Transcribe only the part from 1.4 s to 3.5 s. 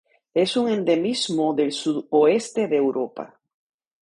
del sudoeste de Europa.